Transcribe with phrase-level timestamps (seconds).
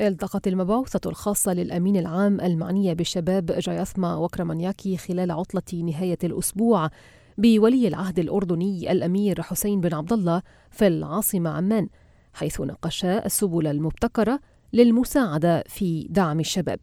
[0.00, 6.90] التقت المبعوثة الخاصة للأمين العام المعنية بالشباب جايثما وكرمانياكي خلال عطلة نهاية الأسبوع
[7.38, 11.88] بولي العهد الأردني الأمير حسين بن عبد الله في العاصمة عمان
[12.32, 14.40] حيث ناقشا السبل المبتكرة
[14.72, 16.78] للمساعدة في دعم الشباب.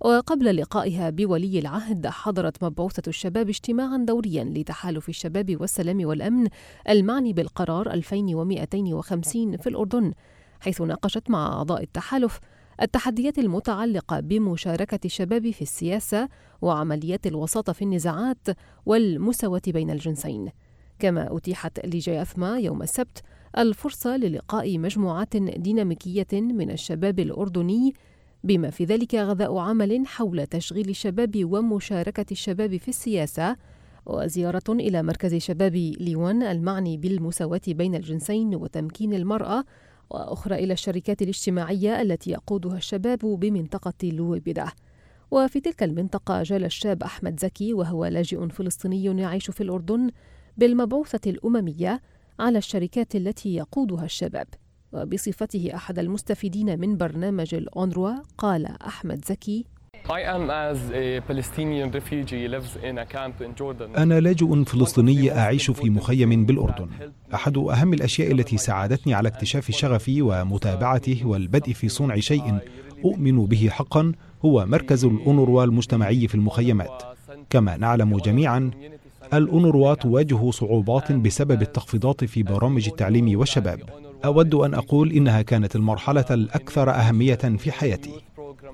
[0.00, 6.48] وقبل لقائها بولي العهد حضرت مبعوثة الشباب اجتماعا دوريا لتحالف الشباب والسلام والأمن
[6.88, 10.12] المعني بالقرار 2250 في الأردن
[10.60, 12.40] حيث ناقشت مع أعضاء التحالف
[12.82, 16.28] التحديات المتعلقة بمشاركة الشباب في السياسة
[16.62, 18.48] وعمليات الوساطة في النزاعات
[18.86, 20.48] والمساواة بين الجنسين.
[20.98, 23.22] كما أتيحت لجياثما يوم السبت
[23.58, 27.94] الفرصة للقاء مجموعات ديناميكية من الشباب الأردني
[28.44, 33.56] بما في ذلك غذاء عمل حول تشغيل الشباب ومشاركة الشباب في السياسة
[34.06, 39.64] وزيارة إلى مركز شباب ليوان المعني بالمساواة بين الجنسين وتمكين المرأة
[40.10, 44.72] وأخرى إلى الشركات الاجتماعية التي يقودها الشباب بمنطقة لويبدة
[45.30, 50.10] وفي تلك المنطقة جال الشاب أحمد زكي وهو لاجئ فلسطيني يعيش في الأردن
[50.56, 52.02] بالمبعوثة الأممية
[52.38, 54.46] على الشركات التي يقودها الشباب.
[54.92, 59.64] وبصفته أحد المستفيدين من برنامج الأونروا قال أحمد زكي
[63.96, 66.88] أنا لاجئ فلسطيني أعيش في مخيم بالأردن.
[67.34, 72.58] أحد أهم الأشياء التي ساعدتني على اكتشاف شغفي ومتابعته والبدء في صنع شيء
[73.04, 74.12] أؤمن به حقا
[74.44, 77.02] هو مركز الأونروا المجتمعي في المخيمات.
[77.50, 78.70] كما نعلم جميعا
[79.34, 83.80] الأونروا تواجه صعوبات بسبب التخفيضات في برامج التعليم والشباب.
[84.24, 88.10] أود أن أقول إنها كانت المرحلة الأكثر أهمية في حياتي.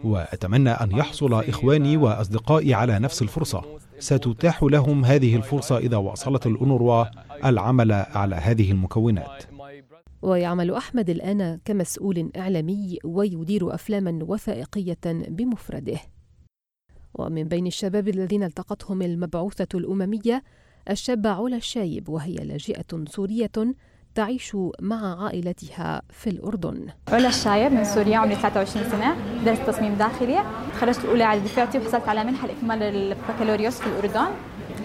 [0.05, 3.63] وأتمنى أن يحصل إخواني وأصدقائي على نفس الفرصة.
[3.99, 7.05] ستتاح لهم هذه الفرصة إذا واصلت الأونروا
[7.45, 9.45] العمل على هذه المكونات.
[10.23, 15.99] ويعمل أحمد الآن كمسؤول إعلامي ويدير أفلاما وثائقية بمفرده.
[17.15, 20.43] ومن بين الشباب الذين التقتهم المبعوثة الأممية
[20.91, 23.75] الشابة علا الشايب وهي لاجئة سورية
[24.15, 26.87] تعيش مع عائلتها في الأردن.
[27.09, 30.43] علا الشايب من سوريا عمري 23 سنة درست تصميم داخلي.
[30.73, 34.31] تخرجت الأولى على دفعتي وحصلت على منحة الإكمال البكالوريوس في الأردن.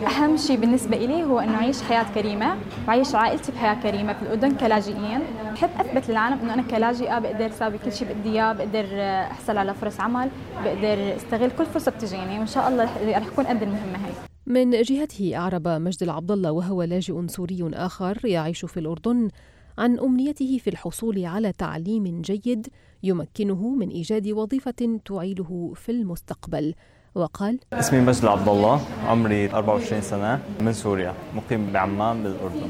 [0.07, 2.57] أهم شيء بالنسبة لي هو أنه أعيش حياة كريمة
[2.87, 5.19] وأعيش عائلتي بحياة كريمة في الأردن كلاجئين.
[5.53, 8.85] بحب أثبت للعالم أنه أنا كلاجئة بقدر أساوي كل شيء بدي إياه بقدر
[9.31, 10.29] أحصل على فرص عمل
[10.63, 14.36] بقدر أستغل كل فرصة بتجيني وإن شاء الله رح أكون قد المهمة هي.
[14.47, 19.29] من جهته أعرب مجد العبد الله وهو لاجئ سوري آخر يعيش في الأردن
[19.77, 22.67] عن أمنيته في الحصول على تعليم جيد
[23.03, 26.73] يمكنه من إيجاد وظيفة تعيله في المستقبل.
[27.15, 32.69] وقال اسمي مجد عبد الله عمري 24 سنة من سوريا مقيم بعمان بالأردن.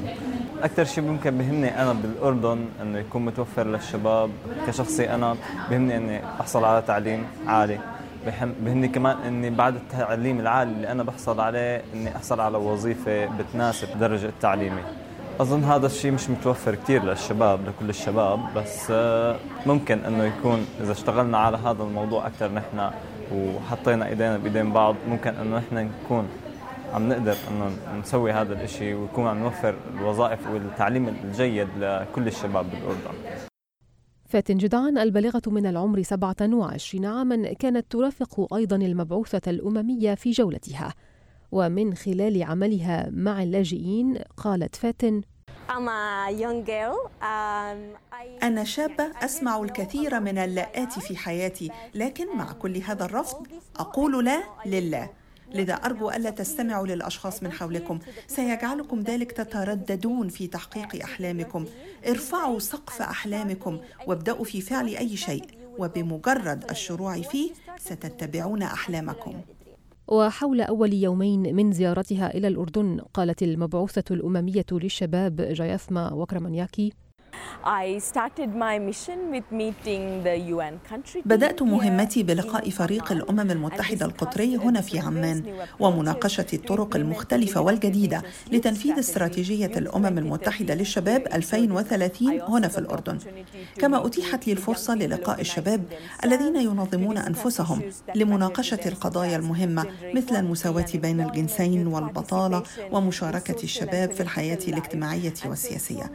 [0.64, 4.30] أكثر شيء ممكن بهمني أنا بالأردن أنه يكون متوفر للشباب
[4.68, 5.36] كشخصي أنا
[5.70, 7.80] بهمني أني أحصل على تعليم عالي.
[8.26, 14.00] بهمني كمان إني بعد التعليم العالي اللي أنا بحصل عليه إني أحصل على وظيفة بتناسب
[14.00, 14.82] درجة التعليمي
[15.40, 19.36] أظن هذا الشيء مش متوفر كثير للشباب لكل الشباب بس آه،
[19.66, 22.90] ممكن إنه يكون إذا اشتغلنا على هذا الموضوع أكثر نحن
[23.34, 26.28] وحطينا إيدينا بإيدين بعض ممكن إنه نحن نكون
[26.94, 33.48] عم نقدر إنه نسوي هذا الشيء ويكون عم نوفر الوظائف والتعليم الجيد لكل الشباب بالأردن.
[34.28, 40.94] فاتن جدعان البالغة من العمر 27 عاما كانت ترافق أيضا المبعوثة الأممية في جولتها.
[41.52, 45.22] ومن خلال عملها مع اللاجئين قالت فاتن
[47.22, 47.24] um,
[48.44, 53.48] أنا شابة أسمع الكثير من اللاءات في حياتي لكن مع كل هذا الرفض
[53.80, 55.10] أقول لا لله.
[55.56, 58.00] لذا أرجو ألا تستمعوا للأشخاص من حولكم.
[58.28, 61.66] سيجعلكم ذلك تترددون في تحقيق أحلامكم.
[62.08, 65.44] ارفعوا سقف أحلامكم وابدأوا في فعل أي شيء.
[65.78, 69.34] وبمجرد الشروع فيه ستتبعون أحلامكم.
[70.08, 76.94] وحول أول يومين من زيارتها إلى الأردن قالت المبعوثة الأممية للشباب جايثما وكرمانياكي
[81.26, 85.44] بدأت مهمتي بلقاء فريق الأمم المتحدة القطري هنا في عمان
[85.80, 93.18] ومناقشة الطرق المختلفة والجديدة لتنفيذ استراتيجية الأمم المتحدة للشباب 2030 هنا في الأردن.
[93.80, 95.84] كما أتيحت لي الفرصة للقاء الشباب
[96.26, 97.82] الذين ينظمون أنفسهم
[98.16, 106.12] لمناقشة القضايا المهمة مثل المساواة بين الجنسين والبطالة ومشاركة الشباب في الحياة الاجتماعية والسياسية.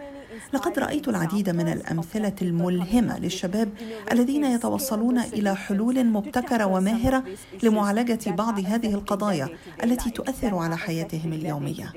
[0.52, 3.68] لقد رأيت العديد من الأمثلة الملهمة للشباب
[4.12, 7.24] الذين يتوصلون إلى حلول مبتكرة وماهرة
[7.62, 9.48] لمعالجة بعض هذه القضايا
[9.84, 11.92] التي تؤثر على حياتهم اليومية.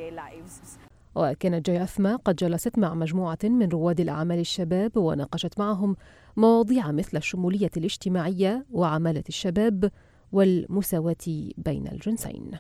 [1.16, 5.96] وكانت جاي أثما قد جلست مع مجموعة من رواد الأعمال الشباب وناقشت معهم
[6.38, 9.92] مواضيع مثل الشمولية الاجتماعية وعمالة الشباب
[10.32, 11.16] والمساواة
[11.58, 12.52] بين الجنسين